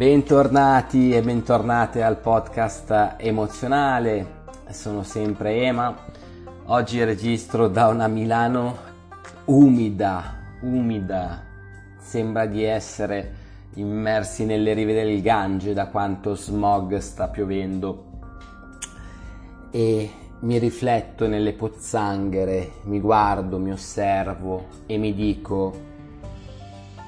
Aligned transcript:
Bentornati 0.00 1.12
e 1.12 1.20
bentornate 1.20 2.02
al 2.02 2.16
podcast 2.16 3.16
emozionale, 3.18 4.44
sono 4.70 5.02
sempre 5.02 5.60
Ema. 5.60 5.94
Oggi 6.68 7.04
registro 7.04 7.68
da 7.68 7.88
una 7.88 8.08
Milano 8.08 8.78
umida, 9.44 10.38
umida, 10.62 11.42
sembra 11.98 12.46
di 12.46 12.64
essere 12.64 13.34
immersi 13.74 14.46
nelle 14.46 14.72
rive 14.72 14.94
del 14.94 15.20
Gange 15.20 15.74
da 15.74 15.88
quanto 15.88 16.34
smog 16.34 16.96
sta 16.96 17.28
piovendo 17.28 18.04
e 19.70 20.10
mi 20.40 20.56
rifletto 20.56 21.28
nelle 21.28 21.52
pozzanghere, 21.52 22.72
mi 22.84 23.00
guardo, 23.00 23.58
mi 23.58 23.70
osservo 23.70 24.66
e 24.86 24.96
mi 24.96 25.12
dico 25.12 25.78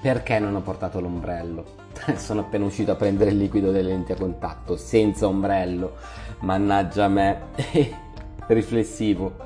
perché 0.03 0.39
non 0.39 0.55
ho 0.57 0.61
portato 0.61 1.01
l'ombrello? 1.01 1.82
sono 2.17 2.41
appena 2.41 2.65
uscito 2.65 2.93
a 2.93 2.95
prendere 2.97 3.31
il 3.31 3.39
liquido 3.39 3.71
delle 3.71 3.91
lenti 3.91 4.13
a 4.13 4.17
contatto 4.17 4.77
senza 4.77 5.27
ombrello, 5.27 5.97
mannaggia 6.41 7.09
me, 7.09 7.41
riflessivo. 8.49 9.37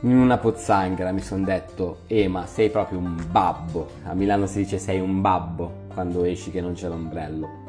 In 0.00 0.18
una 0.18 0.36
pozzanghera 0.36 1.12
mi 1.12 1.22
sono 1.22 1.44
detto, 1.44 2.00
eh 2.06 2.28
ma 2.28 2.46
sei 2.46 2.68
proprio 2.70 2.98
un 2.98 3.24
babbo, 3.30 3.88
a 4.04 4.14
Milano 4.14 4.46
si 4.46 4.58
dice 4.58 4.78
sei 4.78 5.00
un 5.00 5.20
babbo 5.20 5.82
quando 5.94 6.24
esci 6.24 6.50
che 6.50 6.60
non 6.60 6.74
c'è 6.74 6.88
l'ombrello. 6.88 7.62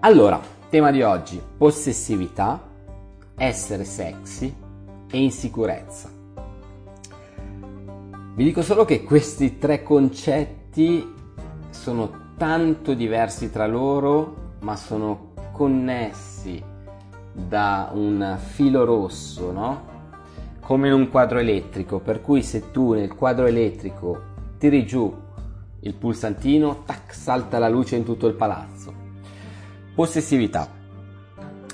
Allora, 0.00 0.38
tema 0.68 0.90
di 0.90 1.00
oggi, 1.02 1.40
possessività, 1.56 2.60
essere 3.36 3.84
sexy 3.84 4.54
e 5.10 5.18
insicurezza. 5.18 6.10
Vi 8.34 8.42
dico 8.42 8.62
solo 8.62 8.84
che 8.84 9.04
questi 9.04 9.58
tre 9.58 9.82
concetti 9.82 11.13
sono 11.74 12.32
tanto 12.38 12.94
diversi 12.94 13.50
tra 13.50 13.66
loro, 13.66 14.52
ma 14.60 14.76
sono 14.76 15.32
connessi 15.52 16.62
da 17.32 17.90
un 17.92 18.38
filo 18.38 18.84
rosso, 18.84 19.50
no? 19.50 19.92
Come 20.60 20.86
in 20.86 20.94
un 20.94 21.10
quadro 21.10 21.40
elettrico, 21.40 21.98
per 21.98 22.22
cui 22.22 22.42
se 22.42 22.70
tu 22.70 22.94
nel 22.94 23.14
quadro 23.14 23.46
elettrico 23.46 24.32
tiri 24.56 24.86
giù 24.86 25.14
il 25.80 25.94
pulsantino, 25.94 26.84
tac, 26.86 27.12
salta 27.12 27.58
la 27.58 27.68
luce 27.68 27.96
in 27.96 28.04
tutto 28.04 28.28
il 28.28 28.34
palazzo. 28.34 28.94
Possessività. 29.94 30.66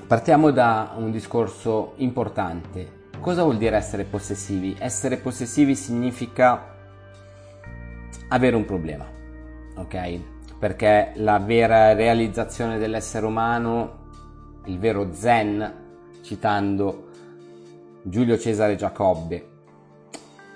Partiamo 0.07 0.51
da 0.51 0.95
un 0.97 1.13
discorso 1.13 1.93
importante. 1.97 2.99
Cosa 3.21 3.45
vuol 3.45 3.59
dire 3.59 3.77
essere 3.77 4.05
possessivi? 4.05 4.75
Essere 4.77 5.19
possessivi 5.19 5.77
significa 5.77 6.75
avere 8.29 8.57
un 8.57 8.65
problema 8.65 9.19
ok? 9.77 10.21
Perché 10.59 11.13
la 11.17 11.39
vera 11.39 11.95
realizzazione 11.95 12.79
dell'essere 12.79 13.27
umano, 13.27 13.99
il 14.67 14.79
vero 14.79 15.13
zen, 15.13 15.75
citando 16.23 17.09
Giulio 18.03 18.39
Cesare 18.39 18.77
Giacobbe, 18.77 19.49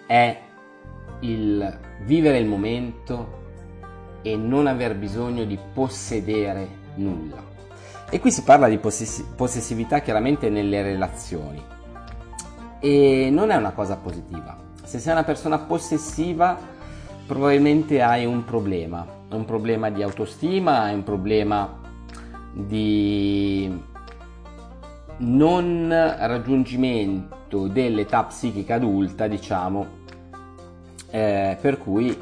è 0.07 0.41
il 1.21 1.79
vivere 2.03 2.39
il 2.39 2.47
momento 2.47 3.43
e 4.23 4.37
non 4.37 4.67
aver 4.67 4.97
bisogno 4.97 5.45
di 5.45 5.59
possedere 5.73 6.69
nulla. 6.97 7.53
E 8.11 8.21
qui 8.21 8.31
si 8.31 8.43
parla 8.43 8.69
di 8.69 8.79
possessi- 8.79 9.25
possessività 9.35 10.01
chiaramente 10.01 10.49
nelle 10.49 10.83
relazioni. 10.83 11.63
E 12.81 13.29
non 13.31 13.51
è 13.51 13.57
una 13.57 13.73
cosa 13.73 13.97
positiva. 13.97 14.57
Se 14.83 14.99
sei 14.99 15.13
una 15.13 15.25
persona 15.25 15.59
possessiva, 15.59 16.59
probabilmente 17.27 18.03
hai 18.03 18.25
un 18.27 18.45
problema, 18.45 19.07
un 19.31 19.45
problema 19.45 19.91
di 19.91 20.03
autostima, 20.03 20.83
hai 20.83 20.95
un 20.95 21.03
problema 21.03 21.81
di 22.53 23.83
non 25.19 25.89
raggiungimento 25.89 27.69
dell'età 27.69 28.25
psichica 28.25 28.75
adulta, 28.75 29.27
diciamo, 29.27 29.87
eh, 31.11 31.57
per 31.61 31.79
cui 31.79 32.17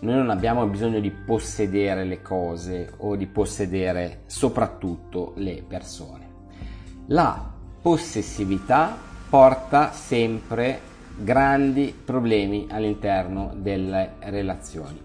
noi 0.00 0.16
non 0.16 0.30
abbiamo 0.30 0.66
bisogno 0.66 1.00
di 1.00 1.10
possedere 1.10 2.04
le 2.04 2.20
cose 2.22 2.92
o 2.98 3.16
di 3.16 3.26
possedere 3.26 4.22
soprattutto 4.26 5.32
le 5.36 5.64
persone. 5.66 6.32
La 7.06 7.52
possessività 7.80 8.96
porta 9.28 9.92
sempre 9.92 10.92
grandi 11.16 11.94
problemi 12.04 12.66
all'interno 12.70 13.52
delle 13.54 14.14
relazioni. 14.20 15.00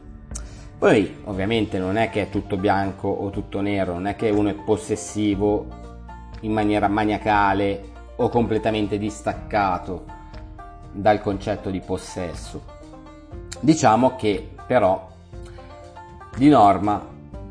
Poi 0.78 1.18
ovviamente 1.26 1.78
non 1.78 1.98
è 1.98 2.10
che 2.10 2.24
è 2.24 2.30
tutto 2.30 2.58
bianco 2.58 3.10
o 3.10 3.30
tutto 3.30 3.60
nero, 3.62 3.94
non 3.94 4.08
è 4.08 4.16
che 4.16 4.30
uno 4.30 4.50
è 4.50 4.54
possessivo 4.54 5.68
in 6.42 6.54
maniera 6.54 6.88
maniacale 6.88 7.92
o 8.16 8.30
completamente 8.30 8.98
distaccato 8.98 10.06
dal 10.92 11.22
concetto 11.22 11.70
di 11.70 11.82
possesso. 11.82 12.64
Diciamo 13.60 14.16
che 14.16 14.50
però 14.66 15.10
di 16.36 16.48
norma 16.48 17.06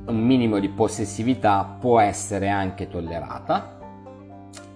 un 0.06 0.20
minimo 0.24 0.58
di 0.58 0.70
possessività 0.70 1.76
può 1.78 2.00
essere 2.00 2.48
anche 2.48 2.88
tollerata, 2.88 3.78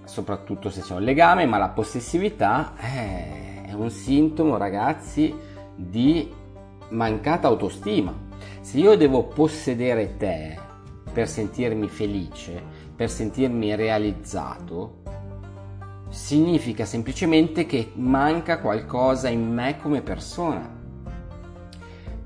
soprattutto 0.03 0.69
se 0.69 0.81
c'è 0.81 0.93
un 0.93 1.01
legame, 1.01 1.47
ma 1.47 1.57
la 1.57 1.69
possessività 1.69 2.73
è 2.75 3.52
è 3.73 3.75
un 3.75 3.89
sintomo, 3.89 4.57
ragazzi, 4.57 5.33
di 5.75 6.31
mancata 6.89 7.47
autostima. 7.47 8.13
Se 8.61 8.77
io 8.77 8.95
devo 8.95 9.23
possedere 9.23 10.17
te 10.17 10.57
per 11.11 11.27
sentirmi 11.27 11.87
felice, 11.89 12.61
per 12.95 13.09
sentirmi 13.09 13.75
realizzato, 13.75 15.01
significa 16.09 16.85
semplicemente 16.85 17.65
che 17.65 17.91
manca 17.95 18.59
qualcosa 18.59 19.29
in 19.29 19.51
me 19.51 19.77
come 19.81 20.01
persona. 20.01 20.69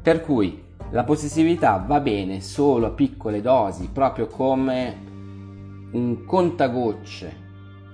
Per 0.01 0.21
cui 0.21 0.63
la 0.89 1.03
possessività 1.03 1.83
va 1.85 1.99
bene 1.99 2.41
solo 2.41 2.87
a 2.87 2.91
piccole 2.91 3.41
dosi, 3.41 3.89
proprio 3.91 4.27
come 4.27 5.05
un 5.91 6.25
contagocce 6.25 7.45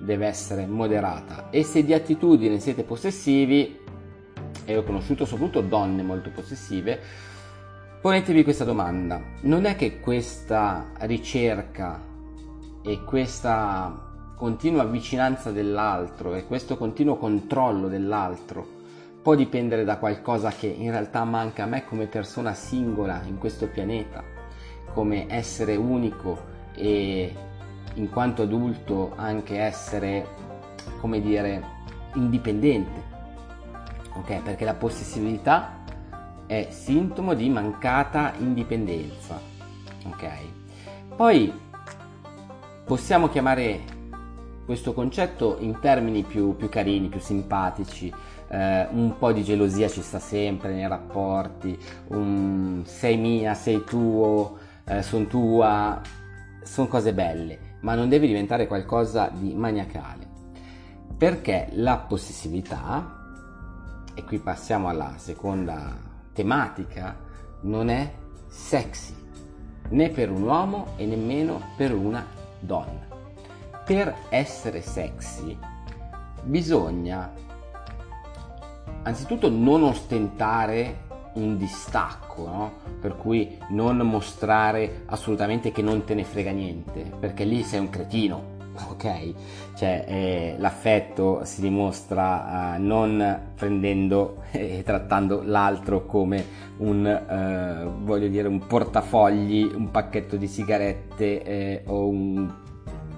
deve 0.03 0.27
essere 0.27 0.65
moderata 0.65 1.49
e 1.49 1.63
se 1.63 1.83
di 1.83 1.93
attitudine 1.93 2.59
siete 2.59 2.83
possessivi, 2.83 3.79
e 4.65 4.77
ho 4.77 4.83
conosciuto 4.83 5.25
soprattutto 5.25 5.61
donne 5.61 6.03
molto 6.03 6.29
possessive, 6.29 6.99
ponetevi 8.01 8.43
questa 8.43 8.65
domanda. 8.65 9.21
Non 9.41 9.65
è 9.65 9.75
che 9.75 9.99
questa 9.99 10.91
ricerca 10.99 12.01
e 12.83 13.03
questa 13.03 14.11
continua 14.35 14.83
vicinanza 14.83 15.51
dell'altro 15.51 16.35
e 16.35 16.45
questo 16.45 16.75
continuo 16.75 17.15
controllo 17.15 17.87
dell'altro 17.87 18.81
può 19.21 19.35
dipendere 19.35 19.85
da 19.85 19.97
qualcosa 19.97 20.49
che 20.49 20.67
in 20.67 20.91
realtà 20.91 21.23
manca 21.23 21.63
a 21.63 21.65
me 21.65 21.85
come 21.85 22.07
persona 22.07 22.53
singola 22.53 23.21
in 23.25 23.37
questo 23.37 23.67
pianeta, 23.67 24.21
come 24.91 25.27
essere 25.29 25.77
unico 25.77 26.51
e 26.75 27.33
in 27.95 28.09
quanto 28.09 28.43
adulto 28.43 29.13
anche 29.15 29.59
essere, 29.59 30.27
come 30.99 31.21
dire, 31.21 31.63
indipendente. 32.15 33.11
Ok? 34.15 34.41
Perché 34.41 34.65
la 34.65 34.73
possessività 34.73 35.81
è 36.45 36.67
sintomo 36.69 37.33
di 37.33 37.49
mancata 37.49 38.33
indipendenza. 38.37 39.39
Ok? 40.05 40.29
Poi 41.15 41.53
possiamo 42.85 43.29
chiamare 43.29 43.81
questo 44.65 44.93
concetto 44.93 45.57
in 45.59 45.79
termini 45.79 46.23
più, 46.23 46.55
più 46.55 46.69
carini, 46.69 47.09
più 47.09 47.19
simpatici. 47.19 48.13
Eh, 48.47 48.87
un 48.91 49.15
po' 49.17 49.31
di 49.31 49.43
gelosia 49.43 49.87
ci 49.87 50.01
sta 50.01 50.19
sempre 50.19 50.73
nei 50.73 50.87
rapporti, 50.87 51.75
un 52.09 52.83
sei 52.85 53.17
mia, 53.17 53.55
sei 53.55 53.83
tuo, 53.83 54.57
eh, 54.85 55.01
sono 55.01 55.25
tua, 55.25 55.99
sono 56.61 56.87
cose 56.87 57.13
belle 57.13 57.71
ma 57.83 57.95
non 57.95 58.09
deve 58.09 58.27
diventare 58.27 58.67
qualcosa 58.67 59.29
di 59.29 59.53
maniacale. 59.53 60.27
Perché 61.17 61.69
la 61.73 61.97
possessività, 61.97 63.21
e 64.13 64.23
qui 64.23 64.39
passiamo 64.39 64.89
alla 64.89 65.13
seconda 65.17 65.95
tematica, 66.33 67.15
non 67.61 67.89
è 67.89 68.11
sexy 68.47 69.15
né 69.89 70.09
per 70.09 70.31
un 70.31 70.43
uomo 70.43 70.93
e 70.95 71.05
nemmeno 71.05 71.61
per 71.77 71.93
una 71.93 72.25
donna. 72.59 73.07
Per 73.85 74.15
essere 74.29 74.81
sexy 74.81 75.57
bisogna 76.41 77.31
anzitutto 79.03 79.49
non 79.49 79.83
ostentare 79.83 81.11
un 81.33 81.57
distacco, 81.57 82.47
no? 82.47 82.71
per 82.99 83.17
cui 83.17 83.57
non 83.69 83.97
mostrare 83.97 85.03
assolutamente 85.05 85.71
che 85.71 85.81
non 85.81 86.03
te 86.03 86.13
ne 86.13 86.23
frega 86.23 86.51
niente, 86.51 87.11
perché 87.19 87.43
lì 87.43 87.63
sei 87.63 87.79
un 87.79 87.89
cretino, 87.89 88.51
ok? 88.89 89.33
Cioè 89.75 90.05
eh, 90.07 90.55
l'affetto 90.57 91.41
si 91.43 91.61
dimostra 91.61 92.75
eh, 92.75 92.77
non 92.77 93.51
prendendo 93.55 94.43
e 94.51 94.83
trattando 94.83 95.41
l'altro 95.43 96.05
come 96.05 96.45
un, 96.77 97.05
eh, 97.05 97.89
voglio 98.03 98.27
dire, 98.27 98.47
un 98.47 98.65
portafogli, 98.65 99.63
un 99.73 99.91
pacchetto 99.91 100.35
di 100.35 100.47
sigarette 100.47 101.43
eh, 101.43 101.83
o 101.85 102.07
un 102.07 102.61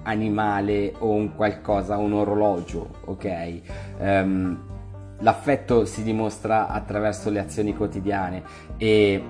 animale 0.02 0.94
o 0.98 1.10
un 1.10 1.34
qualcosa, 1.34 1.96
un 1.96 2.12
orologio, 2.12 2.88
ok? 3.06 3.60
Um, 3.98 4.75
l'affetto 5.20 5.84
si 5.84 6.02
dimostra 6.02 6.68
attraverso 6.68 7.30
le 7.30 7.40
azioni 7.40 7.74
quotidiane 7.74 8.42
e 8.76 9.22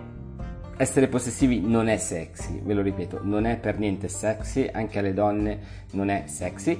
essere 0.79 1.09
possessivi 1.09 1.61
non 1.61 1.88
è 1.88 1.97
sexy, 1.97 2.61
ve 2.62 2.75
lo 2.75 2.83
ripeto, 2.83 3.21
non 3.23 3.47
è 3.47 3.56
per 3.56 3.79
niente 3.79 4.09
sexy, 4.09 4.69
anche 4.71 4.99
alle 4.99 5.15
donne 5.15 5.59
non 5.93 6.11
è 6.11 6.25
sexy. 6.27 6.79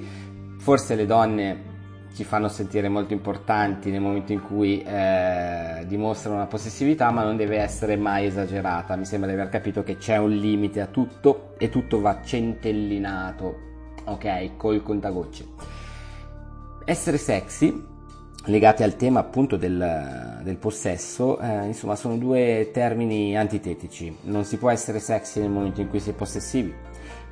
Forse 0.59 0.95
le 0.95 1.07
donne 1.07 1.75
ci 2.15 2.25
fanno 2.25 2.49
sentire 2.49 2.89
molto 2.89 3.13
importanti 3.13 3.91
nel 3.91 4.01
momento 4.01 4.33
in 4.33 4.43
cui 4.43 4.83
eh, 4.83 5.85
dimostrano 5.87 6.37
una 6.37 6.47
possessività, 6.47 7.11
ma 7.11 7.23
non 7.23 7.37
deve 7.37 7.59
essere 7.59 7.97
mai 7.97 8.27
esagerata. 8.27 8.97
Mi 8.97 9.05
sembra 9.05 9.29
di 9.29 9.35
aver 9.35 9.49
capito 9.49 9.83
che 9.83 9.97
c'è 9.97 10.17
un 10.17 10.31
limite 10.31 10.81
a 10.81 10.87
tutto 10.87 11.55
e 11.57 11.69
tutto 11.71 12.01
va 12.01 12.21
centellinato, 12.23 13.59
ok, 14.05 14.57
col 14.57 14.83
contagocce. 14.83 15.45
Essere 16.85 17.17
sexy 17.17 17.95
legati 18.47 18.83
al 18.83 18.97
tema 18.97 19.21
appunto 19.21 19.57
del, 19.57 20.41
del 20.43 20.57
possesso, 20.57 21.39
eh, 21.39 21.67
insomma 21.67 21.97
sono 21.97 22.17
due 22.17 22.71
termini 22.73 23.37
antitetici. 23.37 24.17
Non 24.23 24.45
si 24.45 24.57
può 24.57 24.71
essere 24.71 24.99
sexy 24.99 25.41
nel 25.41 25.51
momento 25.51 25.81
in 25.81 25.89
cui 25.89 26.01
si 26.01 26.11
è 26.11 26.13
possessivi, 26.13 26.75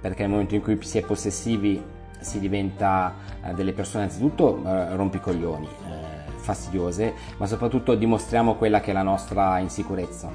perché 0.00 0.22
nel 0.22 0.30
momento 0.30 0.54
in 0.54 0.62
cui 0.62 0.78
si 0.82 0.98
è 0.98 1.02
possessivi 1.02 1.82
si 2.20 2.40
diventa 2.40 3.14
eh, 3.44 3.52
delle 3.52 3.72
persone 3.72 4.04
anzitutto 4.04 4.62
eh, 4.64 4.96
rompicoglioni, 4.96 5.66
eh, 5.66 6.30
fastidiose, 6.36 7.14
ma 7.36 7.46
soprattutto 7.46 7.94
dimostriamo 7.94 8.56
quella 8.56 8.80
che 8.80 8.90
è 8.90 8.94
la 8.94 9.02
nostra 9.02 9.58
insicurezza. 9.58 10.30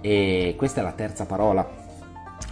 E 0.00 0.54
questa 0.56 0.80
è 0.80 0.84
la 0.84 0.92
terza 0.92 1.24
parola 1.26 1.84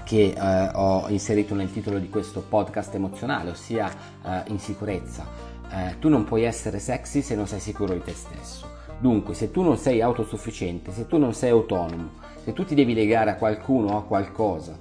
che 0.04 0.34
eh, 0.36 0.70
ho 0.74 1.08
inserito 1.08 1.54
nel 1.54 1.72
titolo 1.72 1.98
di 1.98 2.08
questo 2.08 2.40
podcast 2.40 2.94
emozionale, 2.94 3.50
ossia 3.50 3.90
eh, 4.24 4.42
insicurezza 4.46 5.53
eh, 5.74 5.98
tu 5.98 6.08
non 6.08 6.22
puoi 6.22 6.44
essere 6.44 6.78
sexy 6.78 7.20
se 7.20 7.34
non 7.34 7.48
sei 7.48 7.58
sicuro 7.58 7.94
di 7.94 8.02
te 8.02 8.12
stesso. 8.12 8.70
Dunque, 8.98 9.34
se 9.34 9.50
tu 9.50 9.62
non 9.62 9.76
sei 9.76 10.00
autosufficiente, 10.00 10.92
se 10.92 11.08
tu 11.08 11.18
non 11.18 11.34
sei 11.34 11.50
autonomo, 11.50 12.10
se 12.44 12.52
tu 12.52 12.64
ti 12.64 12.76
devi 12.76 12.94
legare 12.94 13.30
a 13.30 13.36
qualcuno 13.36 13.94
o 13.94 13.96
a 13.96 14.04
qualcosa 14.04 14.78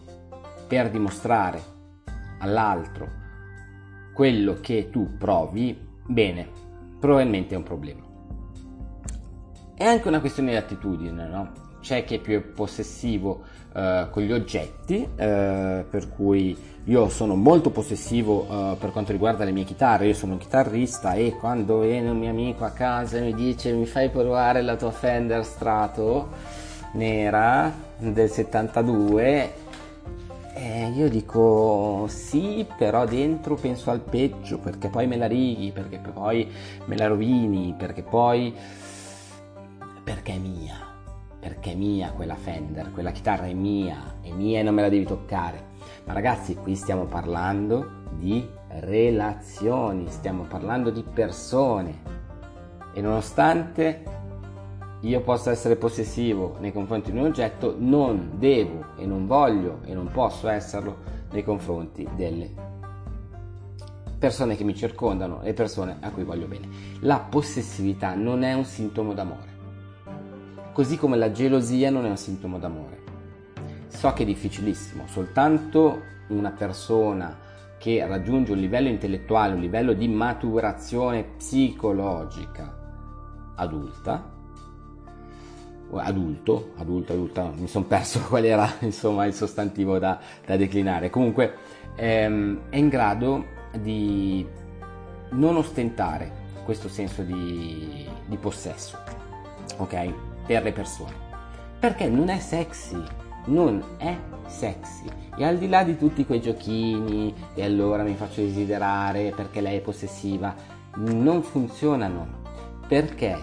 per 0.67 0.91
dimostrare 0.91 1.61
all'altro 2.39 3.21
quello 4.13 4.59
che 4.61 4.89
tu 4.91 5.17
provi, 5.17 5.75
bene, 6.05 6.47
probabilmente 6.99 7.55
è 7.55 7.57
un 7.57 7.63
problema. 7.63 8.01
È 9.73 9.85
anche 9.85 10.07
una 10.07 10.19
questione 10.19 10.51
di 10.51 10.57
attitudine, 10.57 11.27
no? 11.27 11.51
C'è 11.83 12.05
chi 12.05 12.15
è 12.15 12.19
più 12.19 12.53
possessivo 12.53 13.43
eh, 13.75 14.07
con 14.09 14.23
gli 14.23 14.31
oggetti, 14.31 15.05
eh, 15.15 15.85
per 15.87 16.09
cui 16.15 16.57
io 16.85 17.09
sono 17.09 17.35
molto 17.35 17.69
possessivo 17.69 18.41
uh, 18.41 18.77
per 18.77 18.91
quanto 18.91 19.13
riguarda 19.13 19.45
le 19.45 19.51
mie 19.51 19.63
chitarre, 19.63 20.07
io 20.07 20.13
sono 20.13 20.33
un 20.33 20.39
chitarrista 20.39 21.13
e 21.13 21.33
quando 21.39 21.79
viene 21.79 22.09
un 22.09 22.17
mio 22.17 22.29
amico 22.29 22.65
a 22.65 22.71
casa 22.71 23.17
e 23.17 23.21
mi 23.21 23.33
dice 23.33 23.71
mi 23.71 23.85
fai 23.85 24.09
provare 24.09 24.61
la 24.61 24.75
tua 24.75 24.91
Fender 24.91 25.45
Strato 25.45 26.27
nera 26.95 27.73
del 27.97 28.29
72 28.29 29.53
eh, 30.55 30.91
io 30.95 31.09
dico 31.09 32.05
sì, 32.07 32.65
però 32.77 33.05
dentro 33.05 33.55
penso 33.55 33.89
al 33.89 34.01
peggio 34.01 34.59
perché 34.59 34.87
poi 34.87 35.07
me 35.07 35.17
la 35.17 35.25
righi, 35.25 35.71
perché 35.71 35.97
poi 35.97 36.47
me 36.85 36.95
la 36.95 37.07
rovini, 37.07 37.73
perché 37.77 38.03
poi... 38.03 38.53
perché 40.03 40.33
è 40.33 40.37
mia, 40.37 40.92
perché 41.43 41.73
è 41.73 41.75
mia 41.75 42.13
quella 42.13 42.35
Fender, 42.35 42.93
quella 42.93 43.11
chitarra 43.11 43.47
è 43.47 43.53
mia, 43.53 44.15
è 44.21 44.31
mia 44.31 44.61
e 44.61 44.63
non 44.63 44.73
me 44.73 44.81
la 44.81 44.87
devi 44.87 45.03
toccare. 45.03 45.71
Ma 46.05 46.13
ragazzi, 46.13 46.55
qui 46.55 46.73
stiamo 46.73 47.03
parlando 47.03 48.03
di 48.13 48.47
relazioni, 48.79 50.07
stiamo 50.07 50.43
parlando 50.43 50.89
di 50.89 51.03
persone. 51.03 52.01
E 52.93 53.01
nonostante 53.01 54.03
io 55.01 55.19
possa 55.19 55.51
essere 55.51 55.75
possessivo 55.75 56.55
nei 56.59 56.71
confronti 56.71 57.11
di 57.11 57.17
un 57.17 57.25
oggetto, 57.25 57.75
non 57.77 58.35
devo 58.35 58.95
e 58.95 59.05
non 59.05 59.27
voglio 59.27 59.81
e 59.83 59.93
non 59.93 60.07
posso 60.13 60.47
esserlo 60.47 60.95
nei 61.29 61.43
confronti 61.43 62.07
delle 62.15 62.71
persone 64.17 64.55
che 64.55 64.63
mi 64.63 64.73
circondano, 64.73 65.41
le 65.43 65.51
persone 65.51 65.97
a 65.99 66.09
cui 66.09 66.23
voglio 66.23 66.47
bene. 66.47 66.69
La 67.01 67.19
possessività 67.19 68.15
non 68.15 68.43
è 68.43 68.53
un 68.53 68.63
sintomo 68.63 69.13
d'amore, 69.13 69.52
così 70.73 70.97
come 70.97 71.15
la 71.17 71.31
gelosia 71.31 71.89
non 71.89 72.05
è 72.05 72.09
un 72.09 72.17
sintomo 72.17 72.57
d'amore. 72.57 73.01
So 73.87 74.11
che 74.11 74.23
è 74.23 74.25
difficilissimo, 74.25 75.07
soltanto 75.07 76.01
una 76.27 76.51
persona 76.51 77.37
che 77.77 78.05
raggiunge 78.05 78.51
un 78.51 78.59
livello 78.59 78.89
intellettuale, 78.89 79.53
un 79.53 79.59
livello 79.61 79.93
di 79.93 80.07
maturazione 80.07 81.23
psicologica 81.37 82.81
adulta, 83.55 84.31
adulto, 85.91 86.71
adulto, 86.77 87.13
adulta, 87.13 87.51
mi 87.55 87.67
sono 87.67 87.85
perso 87.85 88.19
qual 88.27 88.45
era 88.45 88.67
insomma 88.79 89.25
il 89.25 89.33
sostantivo 89.33 89.99
da, 89.99 90.19
da 90.45 90.57
declinare. 90.57 91.09
Comunque 91.09 91.55
ehm, 91.95 92.61
è 92.69 92.77
in 92.77 92.89
grado 92.89 93.45
di 93.79 94.45
non 95.31 95.55
ostentare 95.55 96.41
questo 96.63 96.87
senso 96.87 97.21
di, 97.21 98.07
di 98.25 98.37
possesso, 98.37 98.97
ok? 99.77 100.32
Per 100.45 100.63
le 100.63 100.71
persone. 100.71 101.13
Perché 101.79 102.07
non 102.07 102.29
è 102.29 102.39
sexy, 102.39 103.01
non 103.45 103.83
è 103.97 104.15
sexy. 104.47 105.07
E 105.35 105.43
al 105.43 105.57
di 105.57 105.67
là 105.67 105.83
di 105.83 105.97
tutti 105.97 106.25
quei 106.25 106.41
giochini, 106.41 107.33
e 107.53 107.63
allora 107.63 108.03
mi 108.03 108.15
faccio 108.15 108.41
desiderare 108.41 109.33
perché 109.35 109.61
lei 109.61 109.77
è 109.77 109.81
possessiva, 109.81 110.55
non 110.95 111.41
funzionano. 111.43 112.41
Perché 112.87 113.37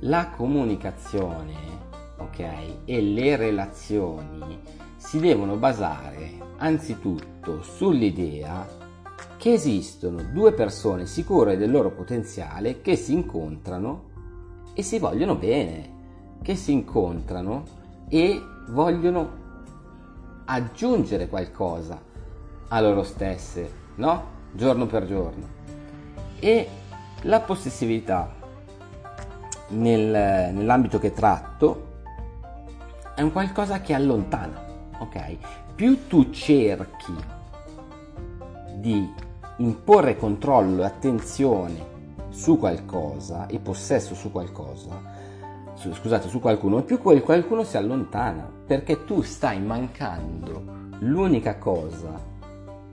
la 0.00 0.30
comunicazione, 0.30 1.54
ok, 2.18 2.40
e 2.84 3.00
le 3.00 3.36
relazioni 3.36 4.58
si 4.96 5.18
devono 5.20 5.56
basare 5.56 6.32
anzitutto 6.58 7.62
sull'idea 7.62 8.82
che 9.36 9.52
esistono 9.52 10.22
due 10.22 10.52
persone 10.52 11.06
sicure 11.06 11.56
del 11.56 11.70
loro 11.70 11.90
potenziale 11.90 12.80
che 12.80 12.96
si 12.96 13.12
incontrano 13.12 14.12
e 14.72 14.82
si 14.82 14.98
vogliono 14.98 15.34
bene, 15.34 16.03
che 16.42 16.56
si 16.56 16.72
incontrano 16.72 17.64
e 18.08 18.42
vogliono 18.68 19.42
aggiungere 20.44 21.28
qualcosa 21.28 22.00
a 22.68 22.80
loro 22.80 23.02
stesse, 23.02 23.70
no? 23.96 24.32
Giorno 24.52 24.86
per 24.86 25.06
giorno. 25.06 25.46
E 26.38 26.68
la 27.22 27.40
possessività 27.40 28.32
nel, 29.68 30.54
nell'ambito 30.54 30.98
che 30.98 31.12
tratto 31.12 31.92
è 33.14 33.22
un 33.22 33.32
qualcosa 33.32 33.80
che 33.80 33.94
allontana, 33.94 34.62
ok? 34.98 35.36
Più 35.74 36.06
tu 36.06 36.30
cerchi 36.30 37.14
di 38.76 39.12
imporre 39.58 40.16
controllo 40.16 40.82
e 40.82 40.86
attenzione 40.86 41.92
su 42.30 42.58
qualcosa 42.58 43.46
e 43.46 43.58
possesso 43.60 44.14
su 44.14 44.30
qualcosa, 44.32 45.13
su, 45.74 45.92
scusate, 45.92 46.28
su 46.28 46.40
qualcuno, 46.40 46.82
più 46.82 46.98
quel 46.98 47.22
qualcuno 47.22 47.64
si 47.64 47.76
allontana, 47.76 48.50
perché 48.66 49.04
tu 49.04 49.22
stai 49.22 49.60
mancando 49.60 50.62
l'unica 51.00 51.58
cosa 51.58 52.32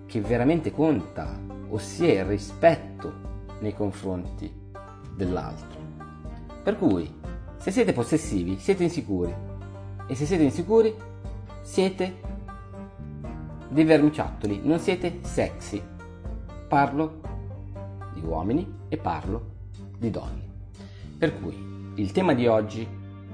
che 0.05 0.19
veramente 0.19 0.71
conta, 0.71 1.39
ossia 1.69 2.21
il 2.21 2.25
rispetto 2.25 3.29
nei 3.59 3.73
confronti 3.73 4.51
dell'altro. 5.15 5.79
Per 6.63 6.77
cui, 6.77 7.13
se 7.57 7.71
siete 7.71 7.93
possessivi, 7.93 8.57
siete 8.57 8.83
insicuri. 8.83 9.33
E 10.07 10.15
se 10.15 10.25
siete 10.25 10.43
insicuri, 10.43 10.93
siete 11.61 12.19
dei 13.69 13.85
vermiciattoli, 13.85 14.61
non 14.63 14.79
siete 14.79 15.19
sexy. 15.21 15.81
Parlo 16.67 17.21
di 18.13 18.21
uomini 18.21 18.79
e 18.89 18.97
parlo 18.97 19.45
di 19.97 20.09
donne. 20.09 20.49
Per 21.17 21.39
cui 21.39 21.70
il 21.95 22.11
tema 22.11 22.33
di 22.33 22.47
oggi 22.47 22.87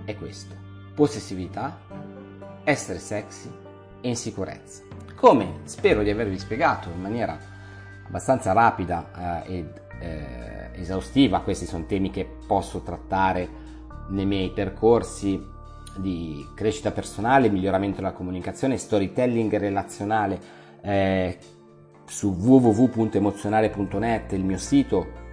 è 0.03 0.15
questo, 0.15 0.55
possessività, 0.95 1.79
essere 2.63 2.99
sexy 2.99 3.49
e 4.01 4.09
insicurezza. 4.09 4.83
Come 5.15 5.59
spero 5.63 6.03
di 6.03 6.09
avervi 6.09 6.37
spiegato 6.39 6.89
in 6.89 7.01
maniera 7.01 7.37
abbastanza 8.07 8.53
rapida 8.53 9.43
eh, 9.45 9.57
ed 9.57 9.81
eh, 9.99 10.69
esaustiva, 10.73 11.41
questi 11.41 11.65
sono 11.65 11.85
temi 11.85 12.09
che 12.09 12.27
posso 12.47 12.81
trattare 12.81 13.65
nei 14.09 14.25
miei 14.25 14.51
percorsi 14.51 15.55
di 15.97 16.45
crescita 16.55 16.91
personale, 16.91 17.49
miglioramento 17.49 17.97
della 17.97 18.13
comunicazione, 18.13 18.77
storytelling 18.77 19.55
relazionale, 19.55 20.39
eh, 20.81 21.37
su 22.05 22.29
www.emozionare.net, 22.29 24.31
il 24.31 24.43
mio 24.43 24.57
sito 24.57 25.25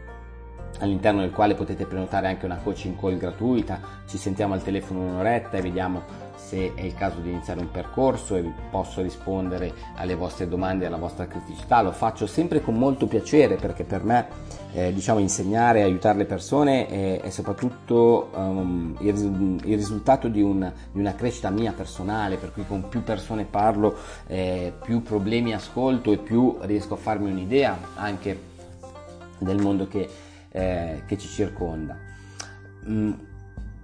all'interno 0.81 1.21
del 1.21 1.31
quale 1.31 1.54
potete 1.54 1.87
prenotare 1.87 2.28
anche 2.28 2.45
una 2.45 2.57
coaching 2.57 2.99
call 2.99 3.16
gratuita, 3.16 3.81
ci 4.07 4.19
sentiamo 4.19 4.54
al 4.54 4.62
telefono 4.62 5.00
un'oretta 5.00 5.57
e 5.57 5.61
vediamo 5.61 6.25
se 6.37 6.73
è 6.75 6.83
il 6.83 6.95
caso 6.95 7.21
di 7.21 7.31
iniziare 7.31 7.61
un 7.61 7.71
percorso 7.71 8.37
e 8.37 8.45
posso 8.71 9.00
rispondere 9.00 9.73
alle 9.97 10.14
vostre 10.14 10.47
domande 10.47 10.85
e 10.85 10.88
alla 10.88 10.97
vostra 10.97 11.26
criticità. 11.26 11.81
Lo 11.81 11.93
faccio 11.93 12.26
sempre 12.26 12.61
con 12.61 12.76
molto 12.76 13.07
piacere 13.07 13.57
perché 13.57 13.85
per 13.85 14.04
me 14.04 14.26
eh, 14.73 14.93
diciamo, 14.93 15.21
insegnare 15.21 15.81
e 15.81 15.83
aiutare 15.83 16.19
le 16.19 16.25
persone 16.26 16.87
è, 16.87 17.21
è 17.21 17.31
soprattutto 17.31 18.31
um, 18.35 18.97
il, 19.00 19.61
il, 19.64 19.76
risultato 19.76 20.28
di, 20.28 20.43
un, 20.43 20.71
di, 20.93 20.99
una 20.99 21.14
crescita 21.14 21.49
mia 21.50 21.73
personale, 21.73 22.37
per 22.37 22.52
cui 22.52 22.66
con 22.66 22.88
più 22.88 23.02
persone 23.02 23.45
parlo, 23.45 23.97
eh, 24.26 24.73
più 24.83 25.02
problemi 25.02 25.54
ascolto 25.54 26.12
e 26.12 26.19
più 26.19 26.59
riesco 26.62 26.95
a 26.95 26.99
farmi 26.99 27.31
un'idea 27.31 27.78
anche 27.95 28.52
del 29.38 29.61
mondo 29.61 29.87
che, 29.88 30.09
eh, 30.54 31.02
che 31.06 31.18
ci 31.18 31.26
circonda. 31.28 31.99
Mm 32.88 33.12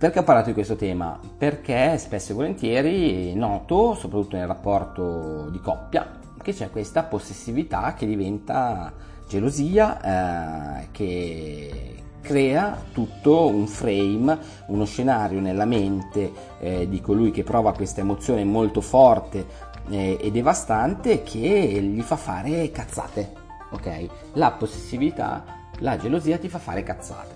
perché 0.01 0.21
ho 0.21 0.23
parlato 0.23 0.47
di 0.47 0.55
questo 0.55 0.77
tema? 0.77 1.21
Perché 1.37 1.99
spesso 1.99 2.33
e 2.33 2.35
volentieri 2.35 3.35
noto, 3.35 3.93
soprattutto 3.93 4.35
nel 4.37 4.47
rapporto 4.47 5.51
di 5.51 5.61
coppia, 5.61 6.19
che 6.41 6.55
c'è 6.55 6.71
questa 6.71 7.03
possessività 7.03 7.93
che 7.93 8.07
diventa 8.07 8.95
gelosia, 9.29 10.81
eh, 10.81 10.89
che 10.91 11.97
crea 12.23 12.83
tutto 12.93 13.49
un 13.49 13.67
frame, 13.67 14.39
uno 14.69 14.87
scenario 14.87 15.39
nella 15.39 15.67
mente 15.67 16.33
eh, 16.61 16.89
di 16.89 17.03
colui 17.03 17.31
che 17.31 17.45
prova 17.45 17.75
questa 17.75 18.01
emozione 18.01 18.43
molto 18.43 18.81
forte 18.81 19.45
eh, 19.91 20.17
e 20.19 20.31
devastante 20.31 21.23
che 21.23 21.43
gli 21.43 22.01
fa 22.01 22.17
fare 22.17 22.71
cazzate. 22.71 23.33
Ok? 23.73 24.07
La 24.33 24.53
possessività, 24.53 25.60
la 25.79 25.97
gelosia 25.97 26.39
ti 26.39 26.49
fa 26.49 26.59
fare 26.59 26.83
cazzate. 26.83 27.35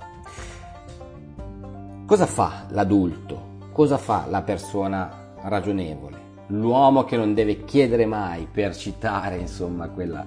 Cosa 2.06 2.26
fa 2.26 2.66
l'adulto? 2.68 3.52
Cosa 3.72 3.96
fa 3.96 4.26
la 4.28 4.42
persona 4.42 5.32
ragionevole? 5.40 6.22
L'uomo 6.48 7.04
che 7.04 7.16
non 7.16 7.32
deve 7.32 7.64
chiedere 7.64 8.04
mai, 8.04 8.46
per 8.50 8.76
citare 8.76 9.38
insomma 9.38 9.88
quella 9.88 10.24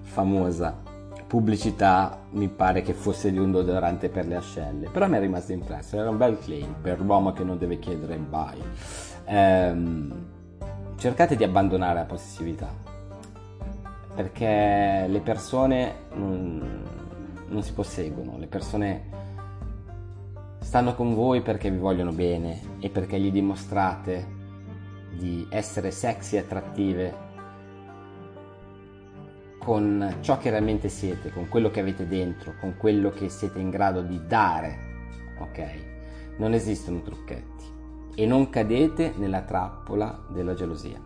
famosa 0.00 0.86
pubblicità, 1.28 2.20
mi 2.30 2.48
pare 2.48 2.80
che 2.80 2.94
fosse 2.94 3.30
di 3.30 3.38
un 3.38 3.52
deodorante 3.52 4.08
per 4.08 4.26
le 4.26 4.36
ascelle, 4.36 4.88
però 4.88 5.06
mi 5.06 5.18
è 5.18 5.20
rimasto 5.20 5.52
impresso, 5.52 5.98
era 5.98 6.08
un 6.08 6.16
bel 6.16 6.38
claim 6.38 6.76
per 6.80 7.00
l'uomo 7.00 7.32
che 7.34 7.44
non 7.44 7.58
deve 7.58 7.78
chiedere 7.78 8.16
mai. 8.16 8.58
Ehm, 9.26 10.26
cercate 10.96 11.36
di 11.36 11.44
abbandonare 11.44 11.98
la 11.98 12.04
possessività, 12.06 12.68
perché 14.14 15.04
le 15.06 15.20
persone 15.20 15.94
non, 16.14 16.82
non 17.48 17.62
si 17.62 17.72
posseggono, 17.72 18.38
le 18.38 18.46
persone 18.46 19.26
stanno 20.60 20.94
con 20.94 21.14
voi 21.14 21.40
perché 21.40 21.70
vi 21.70 21.78
vogliono 21.78 22.12
bene 22.12 22.60
e 22.80 22.90
perché 22.90 23.18
gli 23.18 23.30
dimostrate 23.30 24.36
di 25.16 25.46
essere 25.50 25.90
sexy 25.90 26.36
e 26.36 26.40
attrattive 26.40 27.26
con 29.58 30.16
ciò 30.20 30.38
che 30.38 30.50
realmente 30.50 30.88
siete, 30.88 31.30
con 31.30 31.48
quello 31.48 31.70
che 31.70 31.80
avete 31.80 32.06
dentro, 32.06 32.54
con 32.60 32.76
quello 32.76 33.10
che 33.10 33.28
siete 33.28 33.58
in 33.58 33.70
grado 33.70 34.02
di 34.02 34.20
dare. 34.26 34.86
Ok? 35.40 35.64
Non 36.36 36.52
esistono 36.52 37.02
trucchetti 37.02 37.64
e 38.14 38.26
non 38.26 38.50
cadete 38.50 39.14
nella 39.16 39.42
trappola 39.42 40.26
della 40.28 40.54
gelosia. 40.54 41.00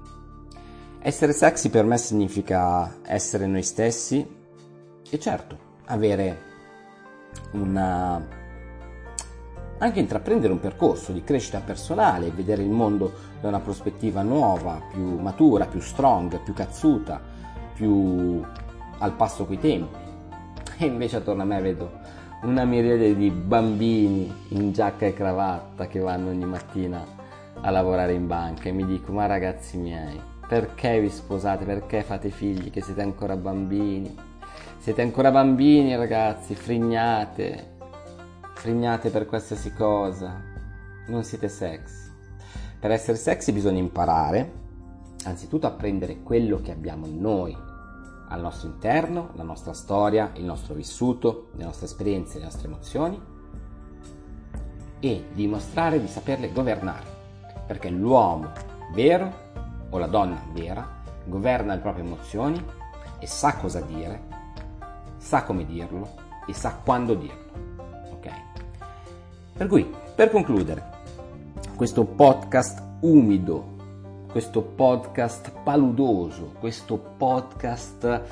Essere 0.99 1.33
sexy 1.33 1.69
per 1.69 1.85
me 1.85 1.99
significa 1.99 2.99
essere 3.05 3.47
noi 3.47 3.63
stessi 3.63 4.27
e 5.11 5.19
certo 5.19 5.62
avere 5.87 6.51
una 7.53 8.41
anche 9.79 9.99
intraprendere 9.99 10.53
un 10.53 10.61
percorso 10.61 11.11
di 11.11 11.25
crescita 11.25 11.59
personale, 11.59 12.31
vedere 12.31 12.63
il 12.63 12.71
mondo 12.71 13.13
da 13.41 13.49
una 13.49 13.59
prospettiva 13.59 14.23
nuova, 14.23 14.81
più 14.93 15.19
matura, 15.19 15.67
più 15.67 15.81
strong, 15.81 16.41
più 16.41 16.55
cazzuta, 16.55 17.21
più 17.75 18.41
al 18.99 19.13
passo 19.15 19.45
coi 19.45 19.59
tempi. 19.59 19.99
E 20.79 20.87
invece 20.87 21.17
attorno 21.17 21.43
a 21.43 21.47
me 21.47 21.61
vedo 21.61 21.91
una 22.43 22.65
miriade 22.65 23.17
di 23.17 23.31
bambini 23.31 24.33
in 24.49 24.73
giacca 24.73 25.07
e 25.07 25.15
cravatta 25.15 25.89
che 25.89 25.99
vanno 25.99 26.31
ogni 26.31 26.45
mattina 26.45 27.05
a 27.61 27.71
lavorare 27.71 28.15
in 28.15 28.27
banca 28.27 28.69
e 28.69 28.73
mi 28.73 28.85
dico 28.85 29.13
ma 29.13 29.27
ragazzi 29.27 29.77
miei 29.77 30.21
perché 30.49 31.01
vi 31.01 31.09
sposate 31.09 31.65
perché 31.65 32.03
fate 32.03 32.31
figli 32.31 32.71
che 32.71 32.81
siete 32.81 33.01
ancora 33.01 33.37
bambini 33.37 34.13
siete 34.79 35.03
ancora 35.03 35.31
bambini 35.31 35.97
ragazzi 35.97 36.55
frignate 36.55 37.73
frignate 38.63 39.11
per 39.11 39.27
qualsiasi 39.27 39.73
cosa, 39.73 40.41
non 41.09 41.25
siete 41.25 41.49
sexy. 41.49 42.13
Per 42.79 42.93
essere 42.93 43.17
sexy 43.17 43.51
bisogna 43.51 43.81
imparare, 43.81 44.53
anzitutto 45.25 45.67
a 45.67 45.73
prendere 45.73 46.23
quello 46.23 46.61
che 46.61 46.71
abbiamo 46.71 47.09
noi 47.09 47.57
al 48.29 48.41
nostro 48.41 48.69
interno, 48.69 49.31
la 49.35 49.43
nostra 49.43 49.73
storia, 49.73 50.31
il 50.35 50.45
nostro 50.45 50.75
vissuto, 50.75 51.51
le 51.57 51.65
nostre 51.65 51.87
esperienze, 51.87 52.39
le 52.39 52.45
nostre 52.45 52.69
emozioni 52.69 53.21
e 55.01 55.25
dimostrare 55.33 56.01
di 56.01 56.07
saperle 56.07 56.53
governare, 56.53 57.07
perché 57.67 57.91
l'uomo 57.91 58.53
vero 58.95 59.41
o 59.91 59.99
la 59.99 60.07
donna 60.07 60.41
vera 60.53 61.01
governa 61.25 61.75
le 61.75 61.81
proprie 61.81 62.05
emozioni 62.05 62.65
e 63.19 63.27
sa 63.27 63.57
cosa 63.57 63.81
dire, 63.81 64.32
sa 65.33 65.45
come 65.45 65.65
dirlo 65.65 66.11
e 66.47 66.53
sa 66.53 66.75
quando 66.85 67.15
dirlo. 67.15 67.41
Per 69.57 69.67
cui, 69.67 69.91
per 70.15 70.29
concludere, 70.29 70.91
questo 71.75 72.05
podcast 72.05 72.83
umido, 73.01 73.65
questo 74.31 74.61
podcast 74.61 75.51
paludoso, 75.63 76.53
questo 76.61 76.99
podcast 76.99 78.23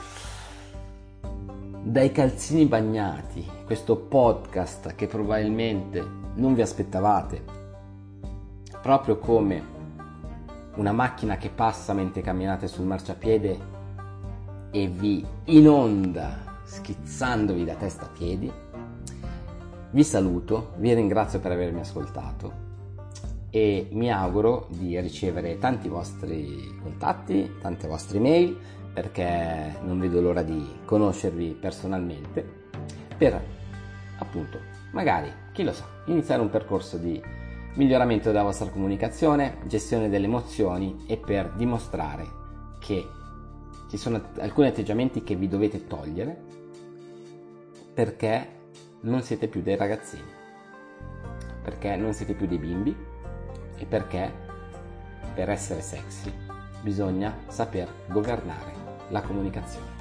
dai 1.83 2.13
calzini 2.13 2.67
bagnati, 2.67 3.49
questo 3.65 3.97
podcast 3.97 4.95
che 4.95 5.07
probabilmente 5.07 6.07
non 6.35 6.53
vi 6.53 6.61
aspettavate, 6.61 7.43
proprio 8.83 9.17
come 9.17 9.65
una 10.75 10.93
macchina 10.93 11.39
che 11.39 11.49
passa 11.49 11.95
mentre 11.95 12.21
camminate 12.21 12.69
sul 12.69 12.85
marciapiede 12.85 13.59
e 14.71 14.87
vi 14.87 15.25
inonda 15.45 16.50
schizzandovi 16.71 17.65
da 17.65 17.75
testa 17.75 18.05
a 18.05 18.09
piedi, 18.09 18.51
vi 19.91 20.05
saluto, 20.05 20.75
vi 20.77 20.95
ringrazio 20.95 21.41
per 21.41 21.51
avermi 21.51 21.81
ascoltato 21.81 22.69
e 23.51 23.89
mi 23.91 24.13
auguro 24.13 24.69
di 24.71 24.99
ricevere 25.01 25.59
tanti 25.59 25.89
vostri 25.89 26.79
contatti, 26.81 27.57
tante 27.61 27.89
vostre 27.89 28.21
mail 28.21 28.57
perché 28.95 29.79
non 29.83 29.99
vedo 29.99 30.21
l'ora 30.21 30.43
di 30.43 30.65
conoscervi 30.85 31.57
personalmente 31.61 32.69
per 33.17 33.43
appunto 34.19 34.59
magari 34.93 35.33
chi 35.53 35.65
lo 35.65 35.73
sa 35.73 35.87
iniziare 36.07 36.41
un 36.41 36.51
percorso 36.51 36.97
di 36.97 37.21
miglioramento 37.75 38.31
della 38.31 38.45
vostra 38.45 38.71
comunicazione, 38.71 39.59
gestione 39.67 40.09
delle 40.09 40.27
emozioni 40.27 41.05
e 41.09 41.17
per 41.17 41.53
dimostrare 41.57 42.29
che 42.79 43.05
ci 43.89 43.97
sono 43.97 44.23
alcuni 44.39 44.69
atteggiamenti 44.69 45.25
che 45.25 45.35
vi 45.35 45.49
dovete 45.49 45.89
togliere 45.89 46.59
perché 48.01 48.49
non 49.01 49.21
siete 49.21 49.47
più 49.47 49.61
dei 49.61 49.77
ragazzini, 49.77 50.33
perché 51.63 51.97
non 51.97 52.15
siete 52.15 52.33
più 52.33 52.47
dei 52.47 52.57
bimbi 52.57 52.97
e 53.77 53.85
perché 53.85 54.33
per 55.35 55.51
essere 55.51 55.83
sexy 55.83 56.33
bisogna 56.81 57.37
saper 57.49 57.93
governare 58.07 58.73
la 59.11 59.21
comunicazione. 59.21 59.99